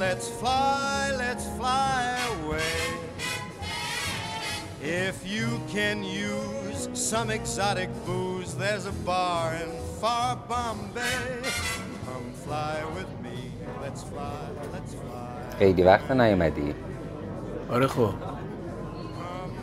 [0.00, 2.78] let's fly, let's fly away.
[4.82, 11.20] If you can use some exotic booze, there's a bar in far Bombay.
[12.06, 13.38] Come fly with me,
[13.82, 14.40] let's fly,
[14.72, 15.26] let's fly.
[15.58, 16.74] خیلی وقت نیومدی
[17.70, 18.14] آره خب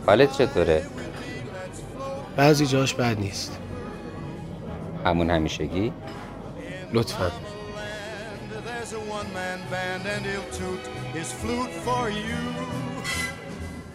[0.06, 0.86] حالت چطوره؟
[2.36, 3.58] بعضی جاش بد نیست
[5.04, 5.92] همون همیشگی؟
[6.92, 7.30] لطفا
[9.28, 10.80] one-man band and he'll toot
[11.12, 12.42] his flute for you.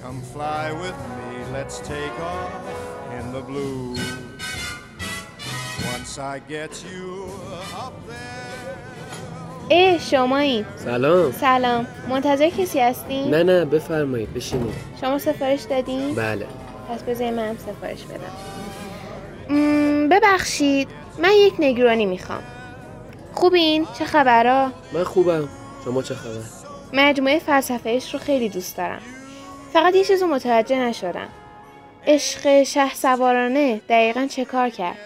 [0.02, 2.54] Come fly with me, let's take off
[3.18, 3.96] in the blue.
[5.94, 7.30] Once I get you
[7.86, 8.78] up there.
[9.70, 16.48] ای شمایی سلام سلام منتظر کسی هستین؟ نه نه بفرمایید بشینید شما سفارش دادین؟ بله
[16.90, 18.32] پس بذاری من هم سفارش بدم
[20.10, 20.88] ببخشید
[21.20, 22.44] من یک نگرانی می‌خوام
[23.34, 25.50] خوبین؟ چه خبرها؟ من خوبم
[25.86, 26.44] شما چه خبر
[26.94, 29.02] مجموعه فلسفهش رو خیلی دوست دارم
[29.74, 31.30] فقط یه چیز رو متوجه نشدم
[32.08, 34.98] عشق شه سوارانه دقیقا چه کار کرد؟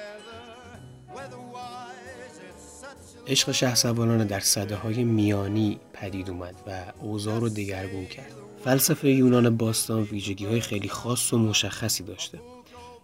[3.27, 8.31] عشق شه سوارانه در صده های میانی پدید اومد و اوضاع رو دگرگون کرد
[8.63, 12.39] فلسفه یونان باستان ویژگی های خیلی خاص و مشخصی داشته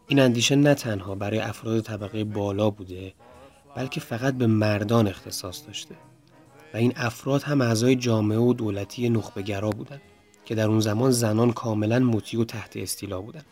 [0.07, 3.13] این اندیشه نه تنها برای افراد طبقه بالا بوده
[3.75, 5.95] بلکه فقط به مردان اختصاص داشته
[6.73, 10.01] و این افراد هم اعضای جامعه و دولتی نخبه‌گرا بودند
[10.45, 13.45] که در اون زمان زنان کاملا مطیع و تحت استیلا بودند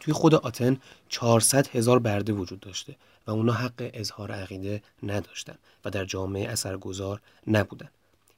[0.00, 0.76] توی خود آتن
[1.08, 5.54] 400 هزار برده وجود داشته و اونا حق اظهار عقیده نداشتن
[5.84, 7.88] و در جامعه اثرگذار نبودن.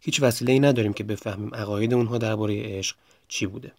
[0.00, 2.96] هیچ وسیله ای نداریم که بفهمیم عقاید اونها درباره عشق
[3.28, 3.72] چی بوده.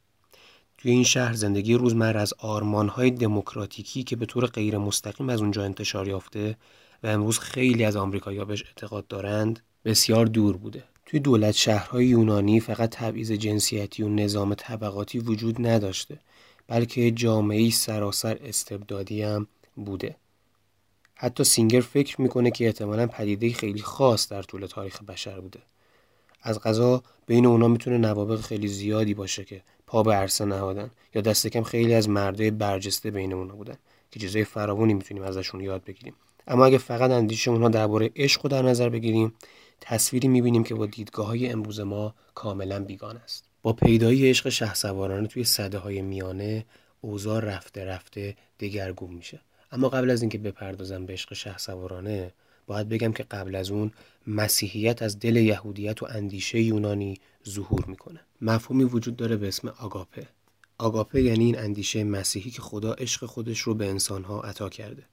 [0.77, 5.63] توی این شهر زندگی روزمره از آرمانهای دموکراتیکی که به طور غیر مستقیم از اونجا
[5.63, 6.57] انتشار یافته
[7.03, 10.83] و امروز خیلی از آمریکایی‌ها بهش اعتقاد دارند بسیار دور بوده.
[11.05, 16.19] توی دولت شهرهای یونانی فقط تبعیض جنسیتی و نظام طبقاتی وجود نداشته
[16.67, 20.15] بلکه جامعه سراسر استبدادی هم بوده.
[21.15, 25.59] حتی سینگر فکر می‌کنه که احتمالا پدیده خیلی خاص در طول تاریخ بشر بوده.
[26.41, 31.21] از غذا بین اونا می‌تونه نوابق خیلی زیادی باشه که پا به عرصه نهادن یا
[31.21, 33.77] دست کم خیلی از مردای برجسته بین اونا بودن
[34.11, 36.13] که چیزای فراوانی می‌تونیم ازشون یاد بگیریم
[36.49, 39.33] اما اگه فقط اندیشه اونها درباره عشق رو در نظر بگیریم
[39.81, 43.43] تصویری می‌بینیم که با دیدگاه های امروز ما کاملا بیگان است.
[43.61, 46.65] با پیدایی عشق شهسوارانه توی صده های میانه
[47.01, 49.39] اوضاع رفته رفته دگرگون میشه.
[49.71, 52.33] اما قبل از اینکه بپردازم به عشق شهسوارانه
[52.67, 53.91] باید بگم که قبل از اون
[54.27, 57.17] مسیحیت از دل یهودیت و اندیشه یونانی
[57.49, 58.19] ظهور می‌کنه.
[58.41, 60.27] مفهومی وجود داره به اسم آگاپه.
[60.77, 65.03] آگاپه یعنی این اندیشه مسیحی که خدا عشق خودش رو به انسانها عطا کرده.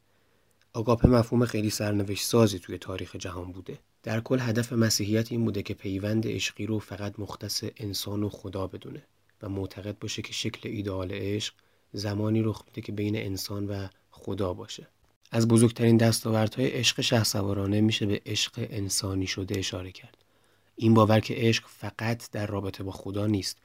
[0.76, 3.78] آگاپه مفهوم خیلی سرنوشت سازی توی تاریخ جهان بوده.
[4.02, 8.66] در کل هدف مسیحیت این بوده که پیوند عشقی رو فقط مختص انسان و خدا
[8.66, 9.02] بدونه
[9.42, 11.54] و معتقد باشه که شکل ایدئال عشق
[11.92, 14.86] زمانی رخ میده که بین انسان و خدا باشه.
[15.30, 20.24] از بزرگترین دستاوردهای عشق شهسوارانه میشه به عشق انسانی شده اشاره کرد.
[20.76, 23.58] این باور که عشق فقط در رابطه با خدا نیست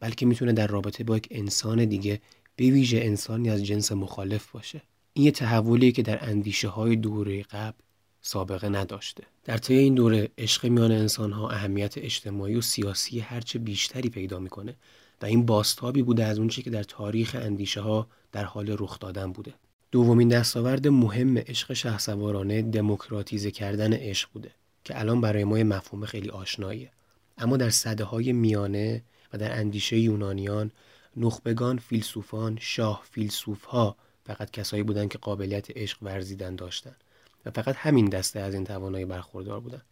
[0.00, 2.20] بلکه می‌تونه در رابطه با یک انسان دیگه
[2.56, 4.82] به ویژه انسانی از جنس مخالف باشه.
[5.16, 7.78] این یه تحولیه که در اندیشه های دوره قبل
[8.20, 9.24] سابقه نداشته.
[9.44, 14.38] در طی این دوره عشق میان انسان ها اهمیت اجتماعی و سیاسی هرچه بیشتری پیدا
[14.38, 14.76] می‌کنه
[15.22, 19.32] و این باستابی بوده از اونچه که در تاریخ اندیشه ها در حال رخ دادن
[19.32, 19.54] بوده.
[19.92, 24.50] دومین دستاورد مهم عشق شهسوارانه دموکراتیزه کردن عشق بوده
[24.84, 26.90] که الان برای ما مفهوم خیلی آشناییه.
[27.38, 29.02] اما در صده های میانه
[29.32, 30.70] و در اندیشه یونانیان
[31.16, 33.96] نخبگان فیلسوفان شاه فیلسوف ها
[34.26, 37.04] فقط کسایی بودند که قابلیت عشق ورزیدن داشتند
[37.46, 39.82] و فقط همین دسته از این توانایی برخوردار بودن.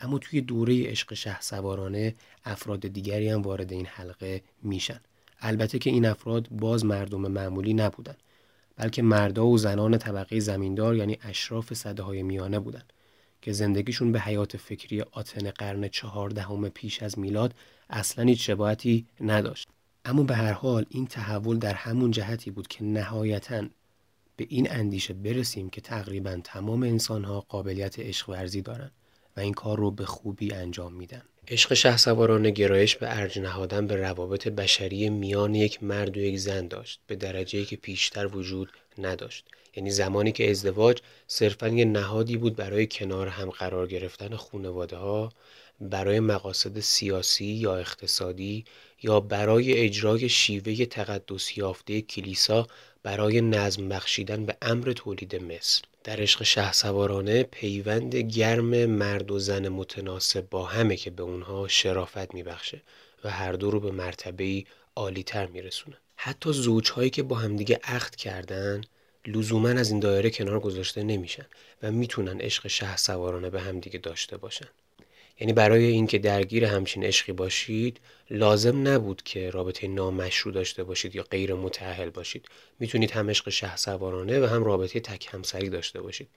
[0.00, 2.14] اما توی دوره عشق شه سوارانه
[2.44, 5.00] افراد دیگری هم وارد این حلقه میشن.
[5.40, 8.16] البته که این افراد باز مردم معمولی نبودن
[8.76, 12.92] بلکه مردا و زنان طبقه زمیندار یعنی اشراف صده های میانه بودند
[13.42, 17.54] که زندگیشون به حیات فکری آتن قرن چهاردهم پیش از میلاد
[17.90, 19.68] اصلا هیچ شباهتی نداشت.
[20.06, 23.68] اما به هر حال این تحول در همون جهتی بود که نهایتاً
[24.36, 28.90] به این اندیشه برسیم که تقریبا تمام انسانها قابلیت عشق ورزی دارن
[29.36, 31.22] و این کار رو به خوبی انجام میدن.
[31.48, 36.68] عشق شهسوارانه گرایش به ارج نهادن به روابط بشری میان یک مرد و یک زن
[36.68, 38.68] داشت به درجه که پیشتر وجود
[38.98, 39.44] نداشت.
[39.76, 45.32] یعنی زمانی که ازدواج صرفا یه نهادی بود برای کنار هم قرار گرفتن خانواده ها
[45.80, 48.64] برای مقاصد سیاسی یا اقتصادی
[49.02, 52.66] یا برای اجرای شیوه تقدس یافته کلیسا
[53.02, 59.38] برای نظم بخشیدن به امر تولید مثل در عشق شه سوارانه پیوند گرم مرد و
[59.38, 62.82] زن متناسب با همه که به اونها شرافت میبخشه
[63.24, 64.64] و هر دو رو به مرتبه
[64.96, 65.96] عالیتر میرسونه.
[66.16, 68.80] حتی زوجهایی که با همدیگه عقد کردن
[69.26, 71.46] لزوما از این دایره کنار گذاشته نمیشن
[71.82, 74.68] و می‌تونن عشق شه سوارانه به همدیگه داشته باشن.
[75.40, 78.00] یعنی برای اینکه درگیر همچین عشقی باشید
[78.30, 82.46] لازم نبود که رابطه نامشروع داشته باشید یا غیر متأهل باشید.
[82.78, 86.28] می‌تونید هم عشق شه سوارانه و هم رابطه تک همسری داشته باشید.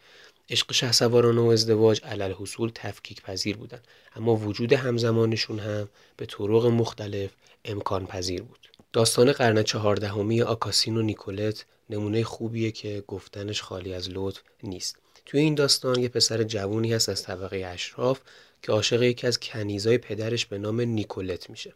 [0.49, 3.79] عشق شه سوارانه و ازدواج علل حصول تفکیک پذیر بودن
[4.15, 7.29] اما وجود همزمانشون هم به طرق مختلف
[7.65, 8.69] امکان پذیر بود.
[8.93, 14.97] داستان قرن چهاردهمی آکاسین و نیکولت نمونه خوبیه که گفتنش خالی از لطف نیست.
[15.25, 18.19] توی این داستان یه پسر جوونی هست از طبقه اشراف
[18.61, 21.73] که عاشق یکی از کنیزای پدرش به نام نیکولت میشه.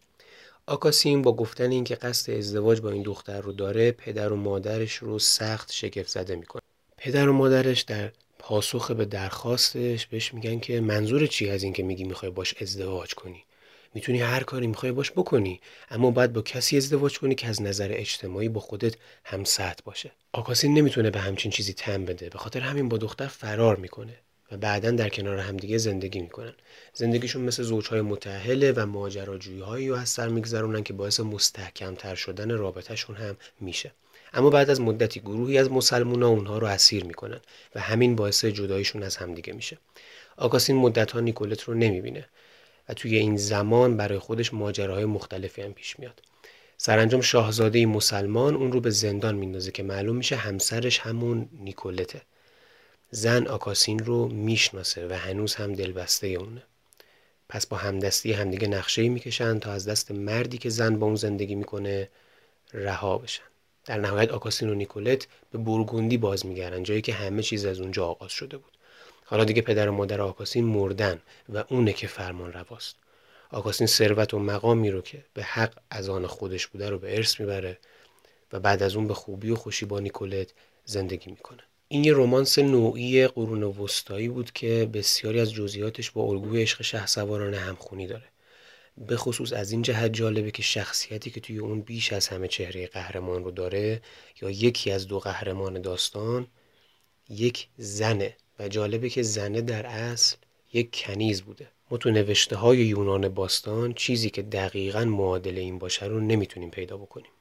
[0.65, 5.19] آکاسین با گفتن اینکه قصد ازدواج با این دختر رو داره پدر و مادرش رو
[5.19, 6.61] سخت شگفت زده می‌کنه.
[6.97, 12.03] پدر و مادرش در پاسخ به درخواستش بهش میگن که منظور چی از اینکه میگی
[12.03, 13.43] می‌خوای باش ازدواج کنی؟
[13.93, 17.91] می‌تونی هر کاری می‌خوای باش بکنی اما باید با کسی ازدواج کنی که از نظر
[17.91, 19.43] اجتماعی با خودت هم
[19.85, 20.11] باشه.
[20.31, 24.13] آکاسین نمی‌تونه به همچین چیزی تم بده به خاطر همین با دختر فرار می‌کنه.
[24.51, 26.53] و بعدا در کنار همدیگه زندگی می‌کنن.
[26.93, 32.51] زندگیشون مثل زوجهای متحله و ماجراجویی هایی رو از سر میگذرونن که باعث مستحکمتر شدن
[32.51, 33.91] رابطهشون هم میشه.
[34.33, 37.39] اما بعد از مدتی گروهی از مسلمونا اونها رو اسیر می‌کنن
[37.75, 39.77] و همین باعث جداییشون از همدیگه میشه.
[40.37, 42.25] آکاسین مدت ها نیکولت رو نمی‌بینه
[42.89, 46.21] و توی این زمان برای خودش ماجراهای مختلفی هم پیش میاد.
[46.77, 52.21] سرانجام شاهزاده مسلمان اون رو به زندان میندازه که معلوم میشه همسرش همون نیکولته.
[53.15, 56.63] زن آکاسین رو می‌شناسه و هنوز هم دلبسته اونه.
[57.49, 61.55] پس با همدستی همدیگه نقشه می‌کشن تا از دست مردی که زن با اون زندگی
[61.55, 62.09] می‌کنه
[62.73, 63.43] رها بشن.
[63.85, 68.05] در نهایت آکاسین و نیکولت به برگوندی باز میگردن جایی که همه چیز از اونجا
[68.05, 68.77] آغاز شده بود.
[69.25, 72.95] حالا دیگه پدر و مادر آکاسین مردن و اونه که فرمان رواست.
[73.51, 77.39] آکاسین ثروت و مقامی رو که به حق از آن خودش بوده رو به ارث
[77.39, 77.77] می‌بره
[78.53, 80.53] و بعد از اون به خوبی و خوشی با نیکولت
[80.85, 81.63] زندگی می‌کنه.
[81.93, 87.57] این یه رومانس نوعی قرون وسطایی بود که بسیاری از جزئیاتش با الگوی عشق شهسوارانه
[87.57, 88.23] همخونی داره.
[88.97, 92.87] به خصوص از این جهت جالبه که شخصیتی که توی اون بیش از همه چهره
[92.87, 94.01] قهرمان رو داره
[94.41, 96.47] یا یکی از دو قهرمان داستان
[97.29, 98.35] یک زنه.
[98.59, 100.35] و جالبه که زنه در اصل
[100.73, 101.67] یک کنیز بوده.
[101.91, 106.97] ما تو نوشته های یونان باستان چیزی که دقیقا معادل این باشه رو نمی‌تونیم پیدا
[106.97, 107.31] بکنیم.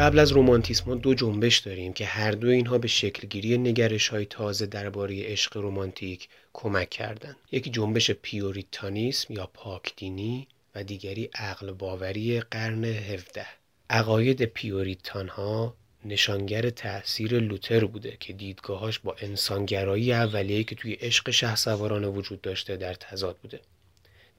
[0.00, 4.66] قبل از رومانتیسم دو جنبش داریم که هر دو اینها به شکلگیری نگرش های تازه
[4.66, 7.36] درباره عشق رومانتیک کمک کردند.
[7.52, 13.46] یکی جنبش پیوریتانیسم یا پاکدینی و دیگری عقل باوری قرن 17
[13.90, 15.74] عقاید پیوریتان ها
[16.04, 22.76] نشانگر تأثیر لوتر بوده که دیدگاهاش با انسانگرایی اولیه که توی عشق شهسوارانه وجود داشته
[22.76, 23.60] در تضاد بوده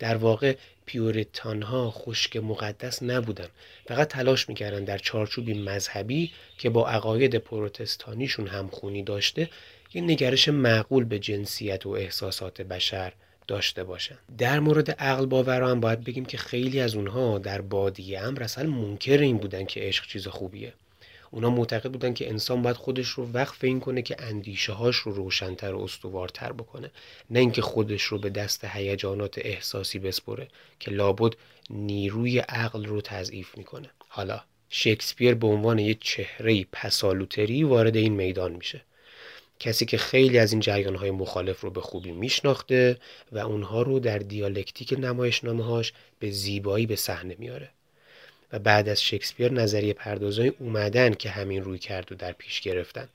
[0.01, 0.55] در واقع
[0.85, 3.47] پیوریتان ها خشک مقدس نبودن.
[3.87, 9.49] فقط تلاش می‌کردن در چارچوبی مذهبی که با عقاید پروتستانیشون همخونی داشته
[9.93, 13.13] یه نگرش معقول به جنسیت و احساسات بشر
[13.47, 14.17] داشته باشن.
[14.37, 18.69] در مورد عقل باور هم باید بگیم که خیلی از اونها در بادی امر اصلا
[18.69, 20.73] منکر این بودن که عشق چیز خوبیه.
[21.31, 25.11] اونا معتقد بودن که انسان باید خودش رو وقف این کنه که اندیشه هاش رو
[25.11, 26.91] روشنتر و استوارتر بکنه.
[27.29, 30.47] نه اینکه خودش رو به دست هیجانات احساسی بسپره
[30.79, 31.33] که لابد
[31.69, 33.89] نیروی عقل رو تضعیف می‌کنه.
[34.07, 38.81] حالا شکسپیر به عنوان یک چهره پسالوتری وارد این میدان میشه.
[39.59, 42.97] کسی که خیلی از این جریان های مخالف رو به خوبی میشناخته
[43.31, 47.69] و اونها رو در دیالکتیک نمایشنامه هاش به زیبایی به صحنه میاره.
[48.53, 53.09] و بعد از شکسپیر نظریه پردازای اومدن که همین روی کرد و در پیش گرفتن.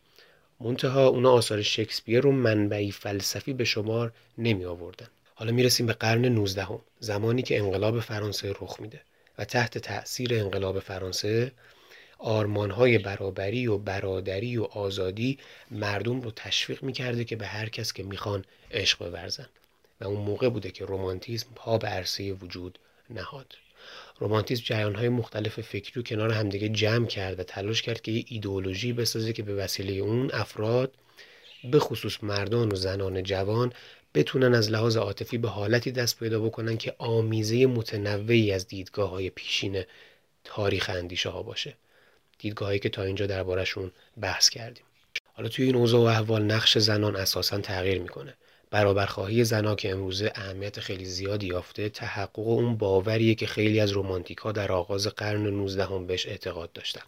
[0.60, 5.06] منتها اونا آثار شکسپیر رو منبعی فلسفی به شمار نمی آوردن.
[5.34, 6.66] حالا می‌رسیم به قرن 19
[7.00, 9.00] زمانی که انقلاب فرانسه رخ میده
[9.38, 11.52] و تحت تأثیر انقلاب فرانسه
[12.18, 15.38] آرمانهای برابری و برادری و آزادی
[15.70, 19.48] مردم رو تشویق می‌کرده که به هر کس که می‌خوان عشق بورزن.
[20.00, 22.78] و اون موقع بوده که رومانتیزم پا به عرصه وجود
[23.10, 23.56] نهاد.
[24.18, 28.92] رومانتیزم جریانهای مختلف فکری و کنار همدیگه جمع کرد و تلاش کرد که یه ایدئولوژی
[28.92, 30.94] بسازه که به وسیله اون افراد
[31.70, 33.72] به خصوص مردان و زنان جوان
[34.14, 39.30] بتونن از لحاظ عاطفی به حالتی دست پیدا بکنن که آمیزه متنوعی از دیدگاه های
[39.30, 39.82] پیشین
[40.44, 41.74] تاریخ اندیشه ها باشه.
[42.38, 44.84] دیدگاهایی که تا اینجا دربارهشون بحث کردیم.
[45.34, 48.34] حالا توی این اوضاع و احوال نقش زنان اساسا تغییر می‌کنه.
[48.70, 51.88] برابرخواهی زنها که امروزه اهمیت خیلی زیادی یافته.
[51.88, 56.72] تحقق اون باوریه که خیلی از رومانتیک ها در آغاز قرن 19 هم بهش اعتقاد
[56.72, 57.02] داشتن.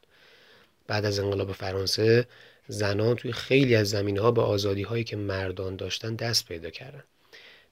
[0.87, 2.27] بعد از انقلاب فرانسه
[2.69, 7.05] زنان توی خیلی از زمینه ها به آزادی هایی که مردان داشتن دست پیدا کردن.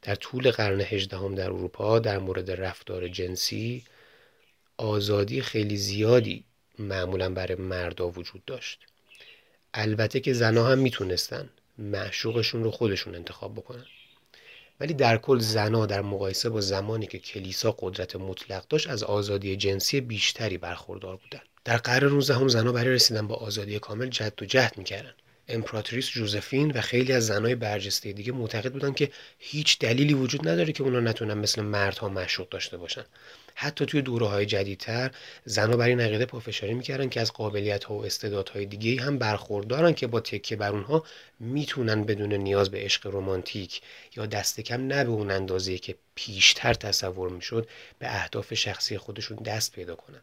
[0.03, 3.85] در طول قرن هجدهم در اروپا در مورد رفتار جنسی
[4.77, 6.45] آزادی خیلی زیادی
[6.79, 8.81] معمولا برای مردا وجود داشت.
[9.75, 11.49] البته که زنها هم می‌تونستن.
[11.79, 13.85] معشوقشون رو خودشون انتخاب بکنن.
[14.81, 19.57] ولی در کل زنها در مقایسه با زمانی که کلیسا قدرت مطلق داشت از آزادی
[19.57, 21.41] جنسی بیشتری برخوردار بودن.
[21.65, 25.15] در قرن 19 هم زنها برای رسیدن به آزادی کامل جد و جهد می‌کردن.
[25.49, 30.73] امپراتوریس جوزفین و خیلی از زنهای برجسته دیگه معتقد بودن که هیچ دلیلی وجود نداره
[30.73, 33.05] که اونا نتونن مثل مردها مشروط داشته باشن.
[33.59, 35.11] حتی توی دوره های جدیدتر
[35.45, 39.93] زنها برای این عقیده پافشاری می‌کردن که از قابلیت ها و استعدادهای دیگه هم برخوردارن
[39.93, 41.05] که با تکیه بر اونها
[41.41, 43.81] می‌تونن بدون نیاز به عشق رمانتیک
[44.17, 49.37] یا دست کم نه به اون اندازه که پیشتر تصور می‌شد به اهداف شخصی خودشون
[49.37, 50.23] دست پیدا کنن.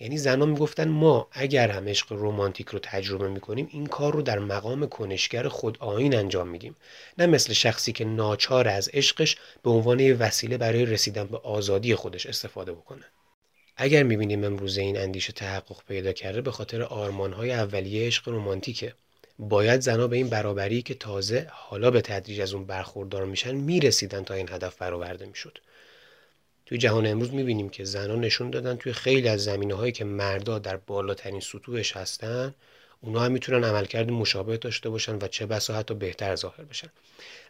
[0.00, 4.38] یعنی زنان می‌گفتن ما اگر هم عشق رمانتیک رو تجربه می‌کنیم این کار رو در
[4.38, 6.76] مقام کنشگر خود آین انجام میدیم.
[7.18, 12.26] نه مثل شخصی که ناچار از عشقش به عنوان وسیله برای رسیدن به آزادی خودش
[12.26, 13.04] استفاده بکنه.
[13.76, 18.94] اگر می‌بینیم امروزه این اندیشه تحقق پیدا کرده به خاطر آرمانهای اولیه عشق رمانتیکه.
[19.38, 24.24] باید زنها به این برابری که تازه حالا به تدریج از اون برخوردار میشن می‌رسیدن
[24.24, 25.58] تا این هدف برآورده می‌شد.
[26.70, 30.58] توی جهان امروز می‌بینیم که زنان نشون دادن توی خیلی از زمینه هایی که مردا
[30.58, 32.54] در بالاترین سطوحش هستن
[33.00, 36.88] اونا هم می‌تونن عملکرد مشابه داشته باشن و چه بسا حتی بهتر ظاهر بشن.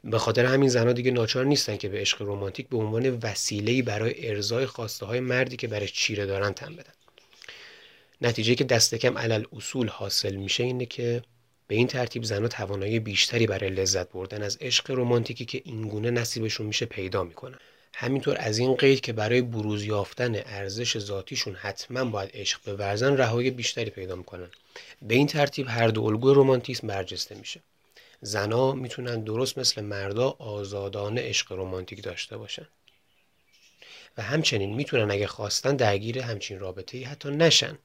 [0.04, 4.28] به خاطر همین زنها دیگه ناچار نیستن که به عشق رمانتیک به عنوان وسیله‌ای برای
[4.28, 6.92] ارزای خواسته های مردی که برای چیره دارن تن بدن.
[8.20, 11.22] نتیجه که دست کم علل اصول حاصل میشه اینه که
[11.68, 16.66] به این ترتیب زنها توانایی بیشتری برای لذت بردن از عشق رمانتیکی که اینگونه نصیبشون
[16.66, 17.58] میشه پیدا می‌کنن.
[17.94, 23.50] همینطور از این قید که برای بروز یافتن ارزش ذاتیشون حتما باید عشق بورزن رهایی
[23.50, 24.50] بیشتری پیدا می‌کنن.
[25.02, 27.60] به این ترتیب هر دو الگوی رمانتیسم برجسته میشه.
[28.20, 32.68] زنا می‌تونن درست مثل مردا آزادانه عشق رمانتیک داشته باشن.
[34.16, 37.78] و همچنین می‌تونن اگه خواستن درگیر همچین رابطه ای حتی نشن.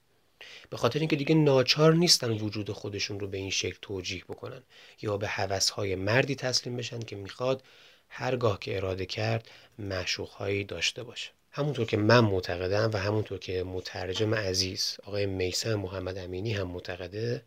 [0.70, 4.64] به خاطر اینکه دیگه ناچار نیستن وجود خودشون رو به این شکل توجیه بکنن
[5.02, 7.64] یا به هوسهای مردی تسلیم بشن که می‌خواد
[8.10, 9.50] هرگاه که اراده کرد
[10.38, 11.32] هایی داشته باشه.
[11.52, 17.42] همونطور که من معتقدم و همونطور که مترجم عزیز آقای میسم محمد امینی هم معتقده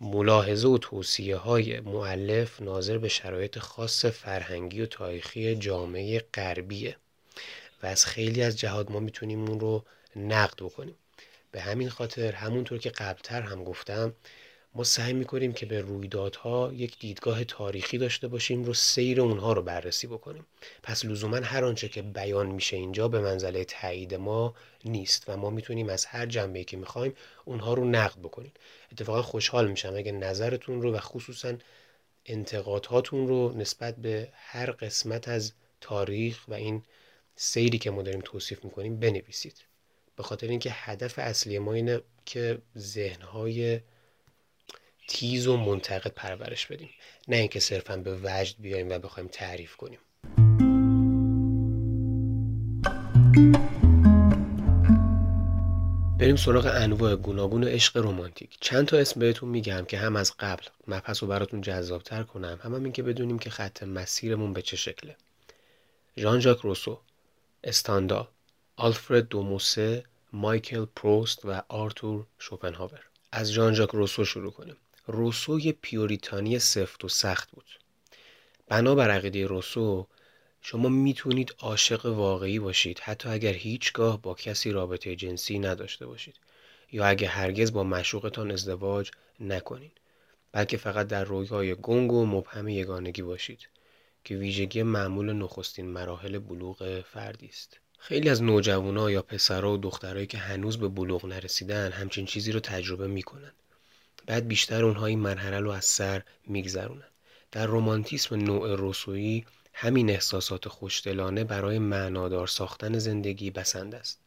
[0.00, 6.96] ملاحظه و توصیه های معلف ناظر به شرایط خاص فرهنگی و تاریخی جامعه غربیه
[7.82, 9.84] و از خیلی از جهاد ما می‌تونیم اون رو
[10.16, 10.94] نقد بکنیم.
[11.52, 14.14] به همین خاطر همونطور که قبلتر هم گفتم
[14.74, 19.62] ما سعی می‌کنیم که به رویدادها یک دیدگاه تاریخی داشته باشیم رو سیر اونها رو
[19.62, 20.46] بررسی بکنیم.
[20.82, 25.50] پس لزوما هر آنچه که بیان میشه اینجا به منزله تایید ما نیست و ما
[25.50, 28.52] می‌تونیم از هر جنبه که می‌خوایم اونها رو نقد بکنیم.
[28.92, 31.54] اتفاقا خوشحال میشم اگه نظرتون رو و خصوصا
[32.26, 36.82] انتقادهاتون رو نسبت به هر قسمت از تاریخ و این
[37.36, 39.64] سیری که ما داریم توصیف می‌کنیم بنویسید.
[40.16, 43.80] به خاطر اینکه هدف اصلی ما اینه که ذهنهای
[45.12, 46.90] تیز و منتقد پرورش بدیم.
[47.28, 49.98] نه اینکه صرفا به وجد بیایم و بخوایم تعریف کنیم.
[56.18, 58.56] بریم سراغ انواع گوناگون عشق رمانتیک.
[58.60, 62.74] چند تا اسم بهتون میگم که هم از قبل مبحث رو براتون جذابتر کنم هم,
[62.74, 65.16] هم این که بدونیم که خط مسیرمون به چه شکله.
[66.16, 67.00] ژان ژاک روسو
[67.64, 68.28] استاندا
[68.76, 73.00] آلفرد دوموسه مایکل پروست و آرتور شوپنهاور.
[73.32, 74.76] از ژان ژاک روسو شروع کنیم.
[75.10, 77.66] روسو یه پیوریتانی سفت و سخت بود.
[78.68, 80.06] بنابر عقیده روسو
[80.62, 86.36] شما می‌تونید عاشق واقعی باشید حتی اگر هیچگاه با کسی رابطه جنسی نداشته باشید
[86.92, 89.92] یا اگر هرگز با مشوقتان ازدواج نکنید
[90.52, 93.68] بلکه فقط در رویای گنگ و مبهم یگانگی باشید
[94.24, 97.80] که ویژگی معمول نخستین مراحل بلوغ فردی است.
[97.98, 102.60] خیلی از نوجوانا یا پسرها و دخترایی که هنوز به بلوغ نرسیدن همچین چیزی رو
[102.60, 103.52] تجربه می‌کنن
[104.26, 107.08] بعد بیشتر اونها این مرحله رو از سر میگذرونن.
[107.52, 114.18] در رومانتیسم نوع رسویی همین احساسات خوشدلانه برای معنادار ساختن زندگی بسند است.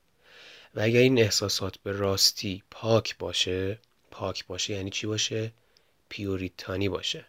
[0.76, 3.80] و اگر این احساسات به راستی پاک باشه
[4.12, 5.52] پاک باشه یعنی چی باشه؟
[6.10, 7.26] پیوریتانی باشه.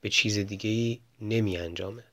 [0.00, 2.04] به چیز دیگه ای نمی انجامه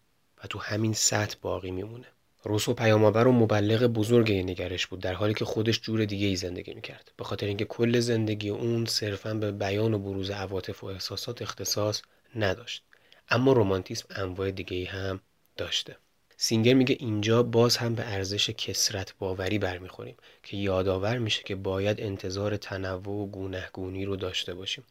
[0.43, 2.07] و تو همین سطح باقی میمونه.
[2.43, 6.35] روسو پیامآور و مبلغ بزرگ این نگرش بود در حالی که خودش جور دیگه ای
[6.35, 7.11] زندگی می‌کرد.
[7.17, 12.01] به خاطر اینکه کل زندگی اون صرفا به بیان و بروز عواطف و احساسات اختصاص
[12.35, 12.83] نداشت.
[13.29, 15.19] اما رومانتیسم انواع دیگه هم
[15.57, 15.97] داشته.
[16.37, 22.01] سینگر میگه اینجا باز هم به ارزش کسرت باوری برمیخوریم که یادآور میشه که باید
[22.01, 24.83] انتظار تنوع و گونهگونی رو داشته باشیم.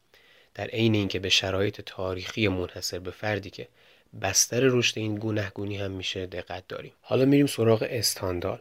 [0.54, 3.68] در عین اینکه به شرایط تاریخی منحصر به فردی که
[4.20, 6.92] بستر رشد این گونهگونی هم میشه دقت داریم.
[7.00, 8.60] حالا میریم سراغ استاندال.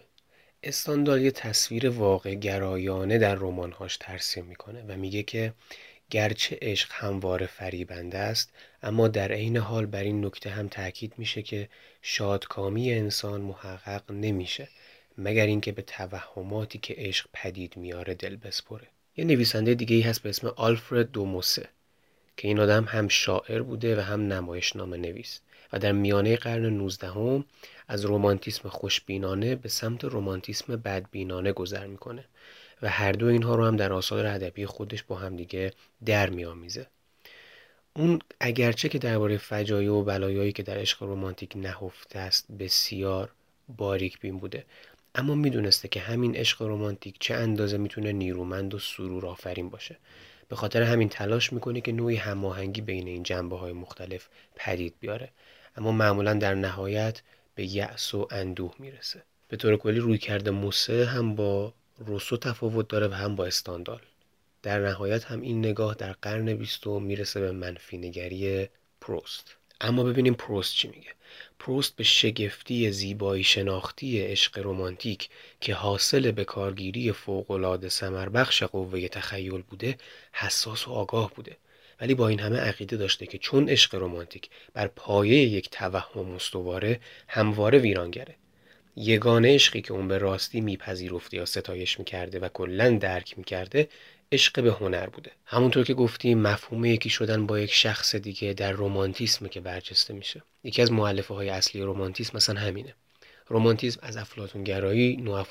[0.63, 5.53] استاندال یه تصویر واقع گرایانه در رمانهاش ترسیم می‌کنه و میگه که
[6.09, 8.51] گرچه عشق همواره فریبنده است
[8.83, 11.69] اما در عین حال بر این نکته هم تاکید میشه که
[12.01, 14.67] شادکامی انسان محقق نمیشه
[15.17, 18.87] مگر اینکه به توهماتی که عشق پدید میاره دل بسپره.
[19.17, 21.69] یه نویسنده دیگه ای هست به اسم آلفرد دوموسه.
[22.37, 25.39] که این آدم هم شاعر بوده و هم نمایشنامه نویس.
[25.73, 27.43] و در میانه قرن 19
[27.87, 32.25] از رومانتیسم خوشبینانه به سمت رومانتیسم بدبینانه گذر می‌کنه.
[32.81, 35.73] و هر دو اینها رو هم در آثار ادبی خودش با هم دیگه
[36.05, 36.87] در میآمیزه.
[37.95, 43.29] اون اگرچه که درباره فجایع و بلایایی که در عشق رومانتیک نهفته است بسیار
[43.77, 44.65] باریک بین بوده.
[45.15, 49.97] اما می‌دونسته که همین عشق رومانتیک چه اندازه می‌تونه نیرومند و سرور آفرین باشه.
[50.51, 55.29] به خاطر همین تلاش می‌کنه که نوعی هماهنگی بین این جنبه های مختلف پدید بیاره.
[55.77, 57.21] اما معمولا در نهایت
[57.55, 59.23] به یأس و اندوه می‌رسه.
[59.47, 64.01] به طور کلی روی کرده موسه هم با روسو تفاوت داره و هم با استاندال
[64.63, 68.69] در نهایت هم این نگاه در قرن بیستم می‌رسه به منفی نگری
[69.01, 69.55] پروست.
[69.81, 71.09] اما ببینیم پروست چی میگه.
[71.59, 75.29] پروست به شگفتی زیبایی شناختی عشق رمانتیک
[75.61, 77.89] که حاصل به کارگیری فوقالعاده
[78.33, 79.97] بخش قوه تخیل بوده
[80.31, 81.57] حساس و آگاه بوده.
[82.01, 86.99] ولی با این همه عقیده داشته که چون عشق رمانتیک بر پایه یک توهم استواره
[87.27, 88.35] همواره ویرانگره.
[88.95, 93.89] یگانه عشقی که اون به راستی میپذیرفته یا ستایش می‌کرده و کلا درک می‌کرده
[94.33, 95.31] عشق به هنر بوده.
[95.45, 100.41] همونطور که گفتیم مفهوم یکی شدن با یک شخص دیگه در رومانتیسم که برجسته میشه.
[100.63, 102.95] یکی از معلفه های اصلی رومانتیسم مثلا همینه.
[103.47, 105.43] رومانتیسم از افلاتونگرایی نو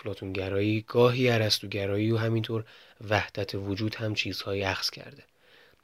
[0.87, 2.65] گاهی ارسطوگرایی و همینطور
[3.09, 5.23] وحدت وجود هم چیزهایی اخذ کرده.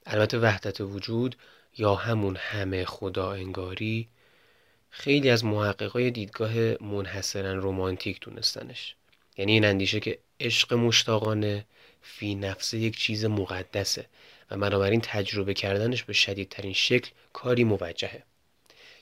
[0.07, 1.37] البته وحدت وجود
[1.79, 4.09] یا همون همه خدا انگاری
[4.91, 8.95] خیلی از محققای دیدگاه منحصرا رومانتیک دونستنش.
[9.37, 11.65] یعنی این اندیشه که عشق مشتاقانه
[12.07, 14.07] فی نفسه یک چیز مقدسه
[14.51, 18.23] و بنابراین تجربه کردنش به شدیدترین شکل کاری موجهه.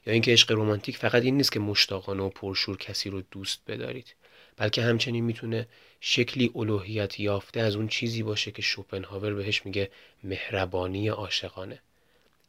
[0.06, 4.14] یا اینکه عشق رومانتیک فقط این نیست که مشتاقانه و پرشور کسی رو دوست بدارید
[4.56, 5.68] بلکه همچنین می‌تونه
[6.00, 9.90] شکلی الوهیت یافته از اون چیزی باشه که شوپنهاور بهش میگه
[10.24, 11.78] مهربانی عاشقانه.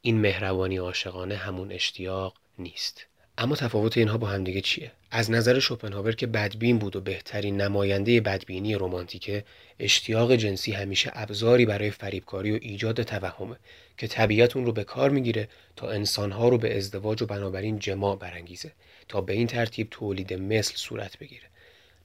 [0.02, 3.06] این مهربانی عاشقانه همون اشتیاق نیست.
[3.38, 8.22] اما تفاوت اینها با همدیگه چیه؟ از نظر شوپنهاور که بدبین بود و بهترین نماینده
[8.22, 9.44] بدبینی رمانتیکه
[9.80, 13.56] اشتیاق جنسی همیشه ابزاری برای فریبکاری و ایجاد توهمه
[13.98, 18.16] که طبیعت اون رو به کار می‌گیره تا انسانها رو به ازدواج و بنابراین جماع
[18.16, 18.72] برانگیزه
[19.08, 21.46] تا به این ترتیب تولید مثل صورت بگیره.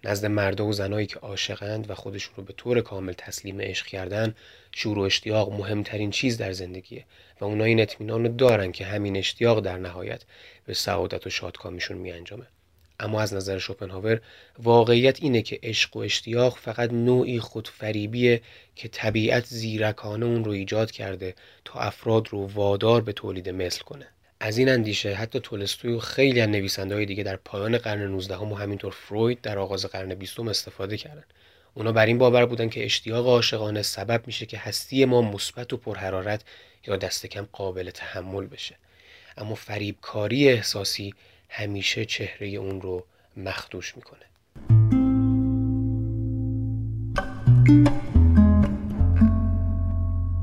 [0.04, 4.34] نزد مردا و زنایی که عاشقند و خودشون رو به طور کامل تسلیم عشق کردن
[4.72, 7.04] شور و اشتیاق مهمترین چیز در زندگیه
[7.40, 10.22] و اونا این اطمینان رو دارن که همین اشتیاق در نهایت
[10.70, 12.46] به سعادت و شادکامیشون می انجامه.
[13.00, 14.20] اما از نظر شوپنهاور
[14.58, 18.40] واقعیت اینه که عشق و اشتیاق فقط نوعی خودفریبیه
[18.76, 24.08] که طبیعت زیرکانه اون رو ایجاد کرده تا افراد رو وادار به تولید مثل کنه.
[24.40, 28.36] از این اندیشه حتی تولستوی و خیلی از نویسنده های دیگه در پایان قرن 19
[28.36, 31.24] و همینطور فروید در آغاز قرن 20 استفاده کردن.
[31.74, 35.76] اونا بر این باور بودن که اشتیاق عاشقانه سبب میشه که هستی ما مثبت و
[35.76, 36.44] پرحرارت
[36.86, 38.76] یا دست کم قابل تحمل بشه.
[39.36, 41.14] اما فریبکاری احساسی
[41.48, 44.26] همیشه چهره اون رو مخدوش می‌کنه.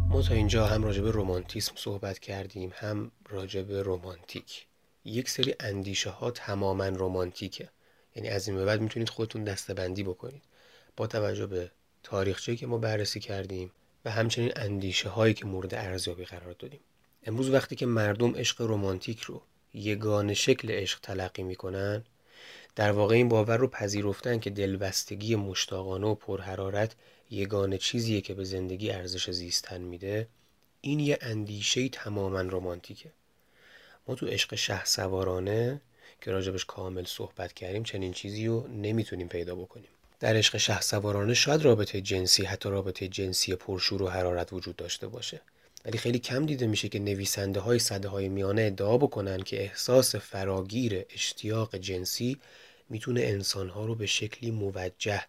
[0.09, 4.65] ما تا اینجا هم راجع به رومانتیسم صحبت کردیم هم راجع به رومانتیک
[5.05, 7.69] یک سری اندیشه ها تماما رومانتیکه
[8.15, 10.43] یعنی از این به بعد می‌تونید خودتون دستبندی بکنید.
[10.97, 11.71] با توجه به
[12.03, 13.71] تاریخچه که ما بررسی کردیم
[14.05, 16.79] و همچنین اندیشه هایی که مورد ارزیابی قرار دادیم.
[17.27, 19.41] امروز وقتی که مردم عشق رومانتیک رو
[19.73, 22.03] یگان شکل عشق تلقی می‌کنن
[22.75, 26.95] در واقع این باور رو پذیرفتن که دلبستگی مشتاقانه و پرحرارت
[27.31, 30.27] یگان چیزیه که به زندگی ارزش زیستن میده
[30.81, 33.11] این یه اندیشه تماما رمانتیکه.
[34.07, 35.81] ما تو عشق شه سوارانه
[36.21, 39.89] که راجبش کامل صحبت کردیم چنین چیزی رو نمی‌تونیم پیدا بکنیم.
[40.19, 45.07] در عشق شه سوارانه شاید رابطه جنسی حتی رابطه جنسی پرشور و حرارت وجود داشته
[45.07, 45.41] باشه.
[45.87, 50.15] ولی خیلی کم دیده میشه که نویسنده های صده های میانه ادعا بکنن که احساس
[50.15, 52.37] فراگیر اشتیاق جنسی
[52.89, 55.23] می‌تونه انسانها رو به شکلی موجه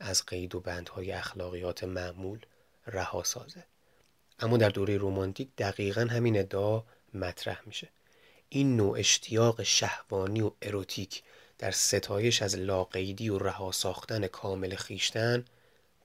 [0.00, 2.38] از قید و بندهای اخلاقیات معمول
[2.86, 3.64] رها سازه.
[4.38, 6.82] اما در دوره رومانتیک دقیقا همین ادعا
[7.14, 7.88] مطرح میشه.
[8.48, 11.22] این نوع اشتیاق شهوانی و اروتیک
[11.58, 15.44] در ستایش از لاقیدی و رها ساختن کامل خیشتن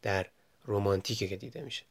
[0.01, 0.27] در
[0.65, 1.83] رومانتیکه که دیده میشه.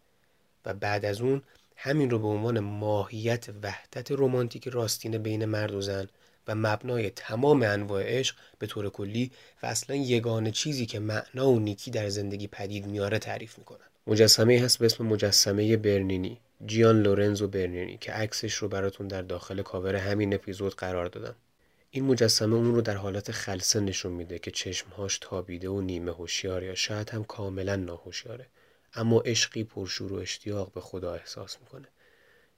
[0.64, 1.42] و بعد از اون
[1.82, 6.08] همین رو به عنوان ماهیت وحدت رومانتیک راستین بین مرد و زن
[6.48, 9.30] و مبنای تمام انواع عشق به طور کلی
[9.62, 14.60] و اصلا یگانه چیزی که معنا و نیکی در زندگی پدید میاره تعریف می‌کنن مجسمه
[14.60, 19.96] هست به اسم مجسمه برنینی جیان لورنزو برنینی که عکسش رو براتون در داخل کاور
[19.96, 21.34] همین اپیزود قرار دادم.
[21.90, 26.62] این مجسمه اون رو در حالت خلصه نشون میده که چشمهاش تابیده و نیمه هوشیار
[26.62, 28.46] یا شاید هم کاملا ناهوشیاره.
[28.94, 31.88] اما عشقی پرشور و اشتیاق به خدا احساس می‌کنه.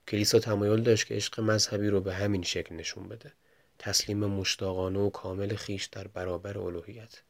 [0.07, 3.33] کلیسا تمایل داشت که عشق مذهبی رو به همین شکل نشون بده.
[3.79, 7.21] تسلیم مشتاقانه و کامل خیش در برابر الوهیت.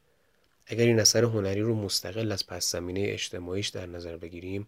[0.65, 4.67] اگر این اثر هنری رو مستقل از پس زمینه اجتماعیش در نظر بگیریم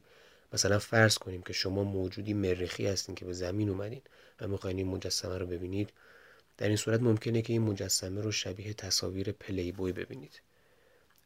[0.54, 4.02] مثلا فرض کنیم که شما موجودی مریخی هستین که به زمین اومدین
[4.42, 5.94] و می‌خواین این مجسمه رو ببینید
[6.58, 10.42] در این صورت ممکنه که این مجسمه رو شبیه تصاویر پلیبوی ببینید.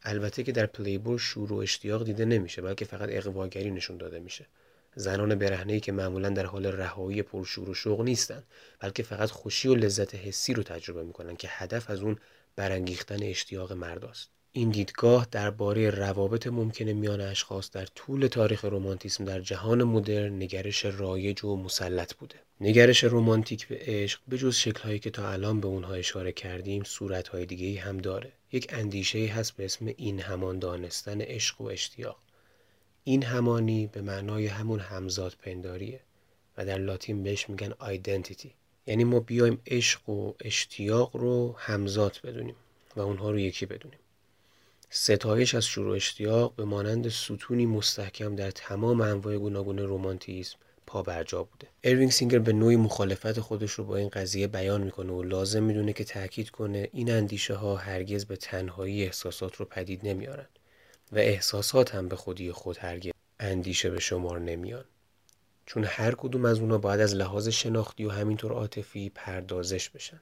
[0.02, 4.46] البته که در پلیبوی شور و اشتیاق دیده نمیشه بلکه فقط اقواگری نشون داده میشه.
[4.94, 8.42] زنان برهنه‌ای که معمولا در حال رهایی پرشور و شوق نیستن
[8.80, 12.16] بلکه فقط خوشی و لذت حسی رو تجربه می‌کنن که هدف از اون
[12.56, 19.40] برانگیختن اشتیاق مرداست این دیدگاه درباره روابط ممکن میان اشخاص در طول تاریخ رومانتیسم در
[19.40, 22.34] جهان مدرن نگرش رایج و مسلط بوده.
[22.60, 27.46] نگرش رومانتیک به عشق به جز شکلهایی که تا الان به اونها اشاره کردیم صورتهای
[27.46, 28.32] دیگه هم داره.
[28.52, 32.18] یک اندیشه هست به اسم این همان دانستن عشق و اشتیاق.
[33.04, 36.00] این همانی به معنای همون همزاد پنداریه
[36.56, 38.54] و در لاتین بهش میگن آیدنتیتی
[38.86, 42.56] یعنی ما بیایم عشق و اشتیاق رو همزاد بدونیم
[42.96, 43.99] و اونها رو یکی بدونیم.
[44.92, 51.44] ستایش از شروع اشتیاق به مانند ستونی مستحکم در تمام انواع گوناگون رومانتیسم پا برجا
[51.44, 51.68] بوده.
[51.84, 55.92] اروینگ سینگر به نوعی مخالفت خودش رو با این قضیه بیان می‌کنه و لازم می‌دونه
[55.92, 60.46] که تاکید کنه این اندیشه ها هرگز به تنهایی احساسات رو پدید نمیارن
[61.12, 64.84] و احساسات هم به خودی خود هرگز اندیشه به شمار نمیان
[65.66, 70.20] چون هر کدوم از اونا باید از لحاظ شناختی و همینطور عاطفی پردازش بشن.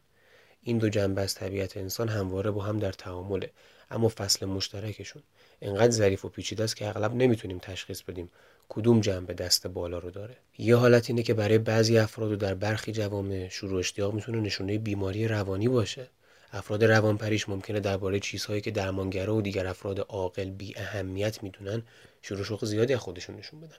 [0.63, 3.51] این دو جنبه از طبیعت انسان همواره با هم در تعامله.
[3.91, 5.23] اما فصل مشترکشون.
[5.63, 8.31] انقدر ظریف و پیچیده است که اغلب نمی‌تونیم تشخیص بدیم
[8.69, 10.37] کدوم جنبه دست بالا رو داره.
[10.59, 14.79] یه حالت اینه که برای بعضی افراد و در برخی جوامع شروع اشتیاق می‌تونه نشونه
[14.79, 16.09] بیماری روانی باشه.
[16.53, 21.83] افراد روانپریش ممکنه درباره چیزهایی که درمانگرا و دیگر افراد عاقل بی اهمیت می‌دونن
[22.23, 23.77] شروع شوق زیادی از خودشون نشون بدن.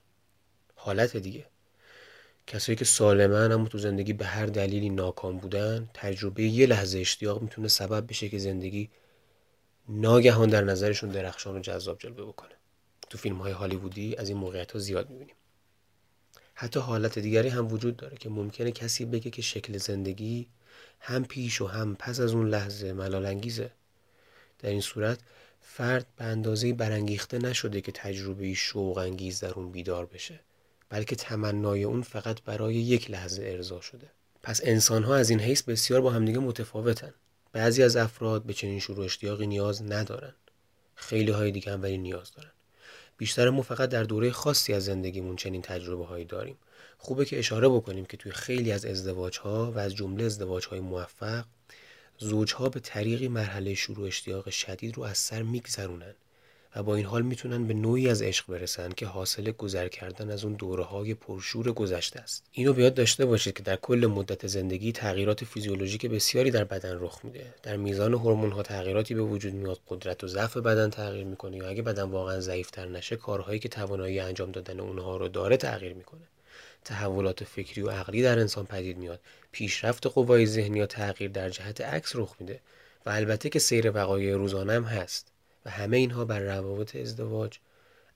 [0.76, 1.46] حالت دیگه.
[2.48, 7.42] کسایی که سالمن اما تو زندگی به هر دلیلی ناکام بودن تجربه یه لحظه اشتیاق
[7.42, 8.90] می‌تونه سبب بشه که زندگی
[9.90, 12.56] ناگهان در نظرشون درخشان و جذاب جلوه بکنه.
[13.10, 15.36] تو فیلم های هالیوودی از این موقعیت ها زیاد می‌بینیم.
[16.54, 20.48] حتی حالت دیگری هم وجود داره که ممکنه کسی بگه که شکل زندگی
[21.00, 23.72] هم پیش و هم پس از اون لحظه ملال انگیزه
[24.60, 25.20] در این صورت
[25.62, 30.40] فرد به اندازه برانگیخته نشده که تجربه شوق انگیز در اون بیدار بشه
[30.90, 34.12] بلکه تمنای اون فقط برای یک لحظه ارضا شده.
[34.44, 37.14] پس انسان ها از این حیث بسیار با همدیگه متفاوتن.
[37.52, 40.34] بعضی از افراد به چنین شروع اشتیاقی نیاز ندارن.
[40.96, 42.52] خیلی های دیگه هم ولی نیاز دارن.
[43.18, 46.58] بیشتر ما فقط در دوره خاصی از زندگیمون چنین تجربه هایی داریم.
[46.98, 50.80] خوبه که اشاره بکنیم که توی خیلی از ازدواج ها و از جمله ازدواج های
[50.80, 51.46] موفق
[52.18, 56.16] زوجها به طریقی مرحله شروع اشتیاق شدید رو از سر میگذرونن.
[56.76, 60.44] و با این حال می‌تونن به نوعی از عشق برسن که حاصل گذر کردن از
[60.44, 62.44] اون دوره های پرشور گذشته است.
[62.52, 67.20] اینو بیاد داشته باشید که در کل مدت زندگی تغییرات فیزیولوژیک بسیاری در بدن رخ
[67.24, 67.54] میده.
[67.64, 71.68] در میزان هورمون ها تغییراتی به وجود میاد قدرت و ضعف بدن تغییر می‌کنه یا
[71.68, 76.22] اگه بدن واقعا ضعیفتر نشه کارهایی که توانایی انجام دادن اونها رو داره تغییر می‌کنه.
[76.86, 79.20] تحولات فکری و عقلی در انسان پدید میاد
[79.52, 82.60] پیشرفت قوای ذهنی یا تغییر در جهت عکس رخ میده.
[83.06, 85.28] و البته که سیر وقایع روزانه هم هست.
[85.70, 87.58] همه اینها بر روابط ازدواج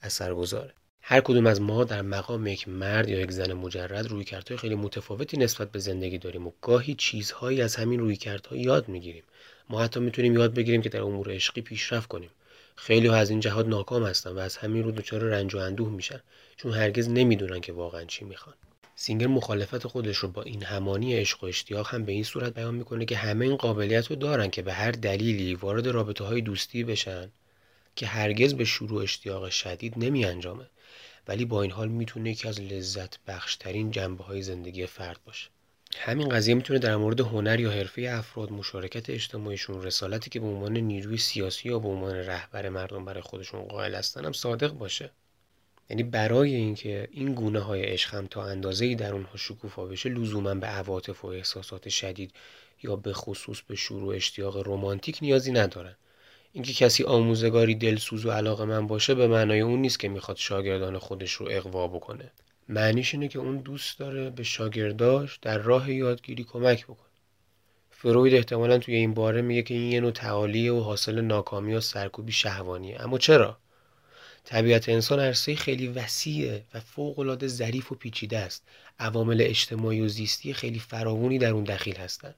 [0.01, 4.23] اثر گذاره هر کدوم از ما در مقام یک مرد یا یک زن مجرد روی
[4.23, 8.87] کردهای خیلی متفاوتی نسبت به زندگی داریم و گاهی چیزهایی از همین روی کردها یاد
[8.87, 9.23] می‌گیریم.
[9.69, 12.29] ما حتی می‌تونیم یاد بگیریم که در امور عشقی پیشرفت کنیم.
[12.75, 15.89] خیلی ها از این جهات ناکام هستن و از همین رو دچار رنج و اندوه
[15.89, 16.19] میشن
[16.55, 18.55] چون هرگز نمی‌دونن که واقعا چی می‌خوان.
[18.95, 22.75] سینگر مخالفت خودش رو با این همانی عشق و اشتیاق هم به این صورت بیان
[22.75, 26.83] می‌کنه که همه این قابلیت رو دارن که به هر دلیلی وارد رابطه های دوستی
[26.83, 27.31] بشن.
[27.95, 30.65] که هرگز به شروع اشتیاق شدید نمی انجامه
[31.27, 35.49] ولی با این حال می‌تونه یکی از لذت بخشترین جنبه های زندگی فرد باشه.
[35.97, 40.77] همین قضیه می‌تونه در مورد هنر یا حرفه افراد مشارکت اجتماعیشون رسالتی که به عنوان
[40.77, 45.11] نیروی سیاسی یا به عنوان رهبر مردم برای خودشون قائل هستن هم صادق باشه.
[45.89, 50.09] یعنی برای اینکه این گونه های عشق هم تا اندازه ای در اونها شکوفا بشه
[50.09, 52.33] لزوما به عواطف و احساسات شدید
[52.83, 55.95] یا به خصوص به شور و اشتیاق رمانتیک نیازی ندارن.
[56.55, 60.97] اینکه کسی آموزگاری دلسوز و علاقه من باشه به معنای اون نیست که می‌خواد شاگردان
[60.97, 62.31] خودش رو اقوا بکنه.
[62.69, 67.09] معنیش اینه که اون دوست داره به شاگرداش در راه یادگیری کمک بکنه.
[67.91, 71.81] فروید احتمالا توی این باره میگه که این یه نوع تعالیه و حاصل ناکامی و
[71.81, 73.01] سرکوبی شهوانیه.
[73.01, 73.57] اما چرا؟
[74.43, 78.63] طبیعت انسان عرصه خیلی وسیعه و فوقالعاده ظریف و پیچیده است.
[78.99, 82.35] عوامل اجتماعی و زیستی خیلی فراوانی در اون دخیل هستند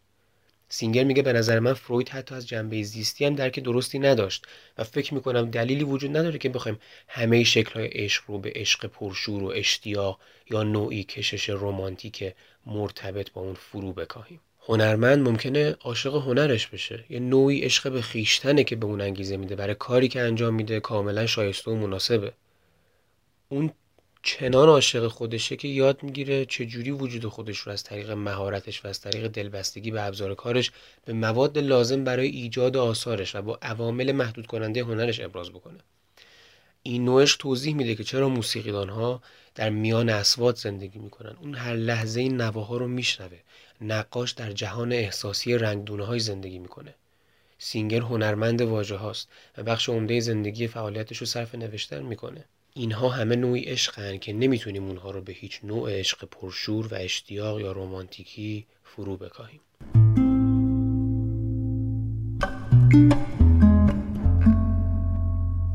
[0.76, 4.46] سینگر میگه به نظر من فروید حتی از جنبه زیستی هم درک درستی نداشت
[4.78, 9.44] و فکر می‌کنم دلیلی وجود نداره که بخوایم همه شکلهای عشق رو به عشق پرشور
[9.44, 12.34] و اشتیاق یا نوعی کشش رمانتیک
[12.66, 14.40] مرتبط با اون فرو بکاهیم.
[14.68, 17.06] هنرمند ممکنه عاشق هنرش بشه.
[17.10, 19.56] یه نوعی عشق به خیشتنه که به اون انگیزه میده.
[19.56, 22.34] برای کاری که انجام میده کاملا شایسته و مناسبه.
[23.50, 23.72] اون
[24.28, 29.02] چنان عاشق خودشه که یاد می‌گیره چجوری وجود خودش رو از طریق مهارتش و از
[29.02, 30.72] طریق دلبستگی به ابزار کارش
[31.06, 35.78] به مواد لازم برای ایجاد آثارش و با عوامل محدود کننده هنرش ابراز بکنه.
[36.84, 39.22] این نوعش توضیح میده که چرا موسیقیدان ها
[39.56, 41.36] در میان اسوات زندگی می‌کنن.
[41.42, 43.38] اون هر لحظه این نواها رو میشنوه.
[43.82, 46.96] نقاش در جهان احساسی رنگدونه های زندگی می‌کنه.
[47.58, 52.46] سینگر هنرمند واژه هاست و بخش عمده زندگی فعالیتش رو صرف نوشتن می‌کنه.
[52.78, 57.60] اینها همه نوعی عشقن که نمی‌تونیم اونها رو به هیچ نوع عشق پرشور و اشتیاق
[57.60, 59.60] یا رومانتیکی فرو بکاهیم.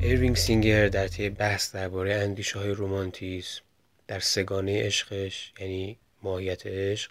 [0.01, 3.63] ایروینگ سینگر در طی بحث درباره اندیشه های رومانتیسم
[4.07, 7.11] در سه‌گانه عشقش یعنی ماهیت عشق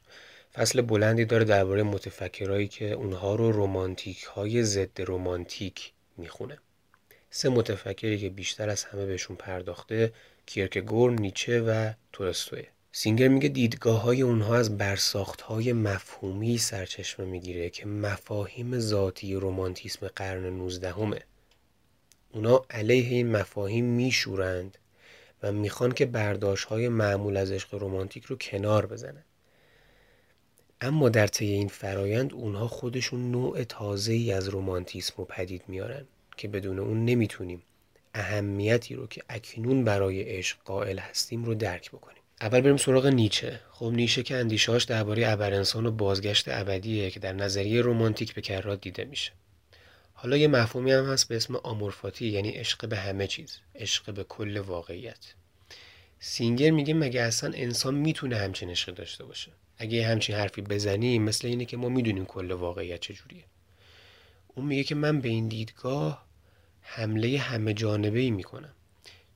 [0.54, 6.58] فصل بلندی داره درباره متفکرایی که اونها رو رومانتیک های ضد رومانتیک می‌خونه.
[7.30, 10.14] سه متفکری که بیشتر از همه بهشون پرداخته
[10.46, 17.70] کیرکگور، نیچه و تولستوی سینگر میگه دیدگاه های اونها از برساخت های مفهومی سرچشمه می‌گیره
[17.70, 21.20] که مفاهیم ذاتی رومانتیسم قرن 19 همه.
[22.32, 24.78] اونا علیه این مفاهیم میشورند
[25.44, 29.24] و می‌خوان که برداشت های معمول از عشق رومانتیک رو کنار بزنن.
[30.82, 36.08] اما در طی این فرایند اونها خودشون نوع تازه ای از رومانتیسم رو پدید میارن
[36.40, 37.62] که بدون اون نمی‌تونیم
[38.14, 42.24] اهمیتی رو که اکنون برای عشق قائل هستیم رو درک بکنیم.
[42.42, 43.60] اول بریم سراغ نیچه.
[43.72, 48.82] خب نیچه که اندیشهاش درباره ابرانسان و بازگشت ابدیه که در نظریه رومانتیک به کرات
[48.82, 49.32] دیده میشه.
[50.14, 54.24] حالا یه مفهومی هم هست به اسم آمورفاتی یعنی عشق به همه چیز عشق به
[54.24, 55.34] کل واقعیت.
[56.20, 61.48] سینگر میگه مگه اصلا انسان می‌تونه همچین عشقی داشته باشه؟ اگه همچین حرفی بزنیم مثل
[61.48, 63.44] اینه که ما می‌دونیم کل واقعیت چجوریه.
[64.48, 66.29] اون میگه که من به این دیدگاه
[66.92, 68.74] حمله همه جانبه ای می‌کنم.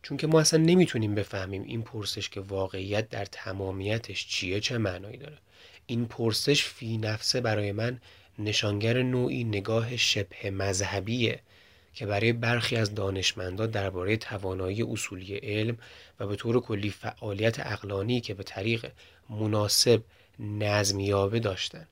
[0.02, 5.18] چون که ما اصلا نمی‌تونیم بفهمیم این پرسش که واقعیت در تمامیتش چیه چه معنایی
[5.18, 5.38] داره.
[5.86, 8.02] این پرسش فی نفسه برای من
[8.40, 11.40] نشانگر نوعی نگاه شبه مذهبیه
[11.94, 15.78] که برای برخی از دانشمندان درباره توانایی اصولی علم
[16.20, 18.92] و به طور کلی فعالیت اقلانی که به طریق
[19.30, 20.04] مناسب
[20.40, 21.88] نظمیابه داشتن.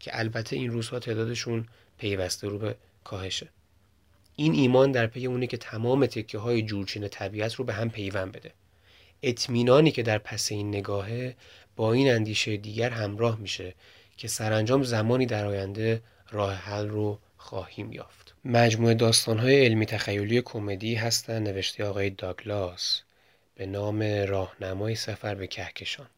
[0.00, 1.66] که البته این روزها تعدادشون
[1.98, 3.48] پیوسته رو به کاهشه.
[4.40, 8.32] این ایمان در پی اونه که تمام تکه های جورچین طبیعت رو به هم پیوند
[8.32, 8.52] بده.
[9.22, 11.36] اطمینانی که در پس این نگاهه
[11.76, 13.74] با این اندیشه دیگر همراه میشه
[14.16, 18.34] که سرانجام زمانی در آینده راه حل رو خواهیم یافت.
[18.44, 23.02] مجموعه داستانهای علمی تخیلی کمدی هستن نوشته آقای داگلاس
[23.54, 26.08] به نام راهنمای سفر به کهکشان.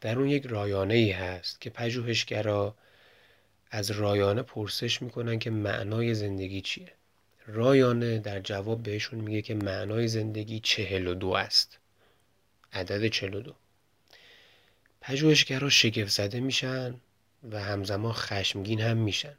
[0.00, 2.74] در اون یک رایانه ای هست که پژوهشگرا
[3.70, 6.92] از رایانه پرسش می‌کنن که معنای زندگی چیه.
[7.46, 11.78] رایانه در جواب بهشون میگه که معنای زندگی چهل و دو است.
[12.72, 13.54] عدد چهل و دو.
[15.00, 16.94] پژوهشگرا شگفت زده میشن
[17.50, 19.34] و همزمان خشمگین هم میشن.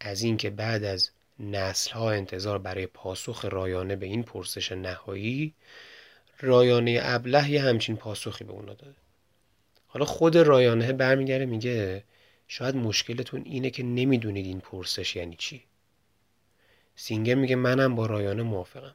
[0.00, 5.54] از اینکه بعد از نسل ها انتظار برای پاسخ رایانه به این پرسش نهایی
[6.40, 8.94] رایانه ابله یه همچین پاسخی به اونا داده.
[9.86, 12.04] حالا خود رایانه برمیگره میگه
[12.48, 15.62] شاید مشکلتون اینه که نمی‌دونید این پرسش یعنی چی.
[16.96, 18.94] سینگر میگه منم با رایانه موافقم.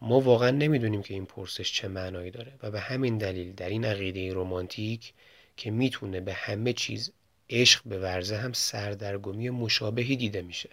[0.00, 3.84] ما واقعا نمی‌دونیم که این پرسش چه معنایی داره و به همین دلیل در این
[3.84, 5.12] عقیده رومانتیک
[5.56, 7.12] که می‌تونه به همه چیز
[7.50, 10.70] عشق به ورزه هم سردرگمی مشابهی دیده میشه.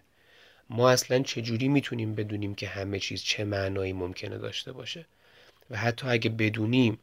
[0.70, 5.06] ما اصلا چجوری می‌تونیم بدونیم که همه چیز چه معنایی ممکنه داشته باشه؟
[5.70, 7.00] و حتی اگه بدونیم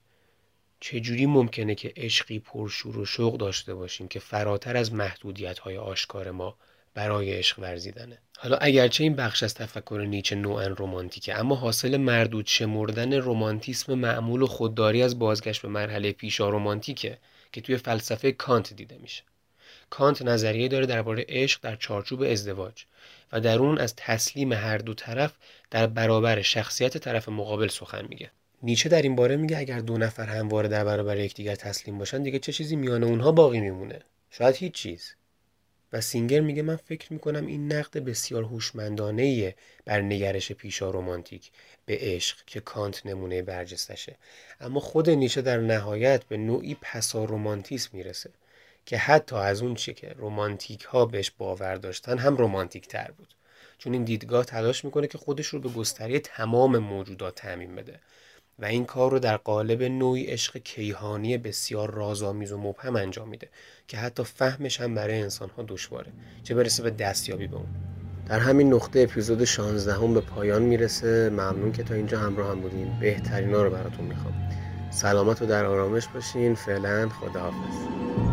[0.81, 6.31] چجوری ممکنه که عشقی پرشور و شوق داشته باشیم که فراتر از محدودیت های آشکار
[6.31, 6.57] ما
[6.97, 8.19] برای عشق ورزیدنه.
[8.39, 14.43] حالا اگرچه این بخش از تفکر نیچه نوعا رمانتیکه اما حاصل مردود شمردن رمانتیسم معمول
[14.43, 17.19] و خودداری از بازگشت به مرحله پیشا رمانتیکه
[17.53, 19.23] که توی فلسفه کانت دیده میشه.
[19.91, 22.85] کانت نظریه داره درباره عشق در چارچوب ازدواج
[23.33, 25.33] و در اون از تسلیم هر دو طرف
[25.71, 28.31] در برابر شخصیت طرف مقابل سخن میگه.
[28.63, 32.39] نیچه در این باره میگه اگر دو نفر همواره در برابر یکدیگر تسلیم باشن دیگه
[32.39, 35.15] چه چیزی میان اونها باقی میمونه؟ شاید هیچ چیز.
[35.93, 41.51] و سینگر میگه من فکر می‌کنم این نقد بسیار هوشمندانه بر نگرش پیشا رمانتیک
[41.87, 44.17] به عشق که کانت نمونه برجستشه
[44.61, 48.31] اما خود نیچه در نهایت به نوعی پسا رومانتیسم می‌رسه
[48.87, 53.35] که حتی از اون چه که رومانتیک ها بهش باور داشتن هم رومانتیک تر بود.
[53.79, 58.01] چون این دیدگاه تلاش می‌کنه که خودش رو به گستری تمام موجودات تعمین بده.
[58.59, 63.49] و این کار رو در قالب نوعی عشق کیهانی بسیار رازآمیز و مبهم انجام میده
[63.89, 66.13] که حتی فهمش هم برای انسان ها دشواره.
[66.43, 67.67] چه برسه به دستیابی به اون.
[68.29, 71.31] در همین نقطه اپیزود 16 هم به پایان می‌رسه.
[71.31, 73.01] ممنون که تا اینجا همراه هم بودین.
[73.01, 74.35] بهترین ها رو براتون می‌خوام.
[74.91, 76.55] سلامت و در آرامش باشین.
[76.55, 78.26] فعلا خداحافظ.